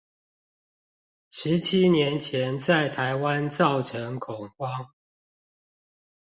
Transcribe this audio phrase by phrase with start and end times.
[1.29, 4.89] 十七年前在台灣造成恐慌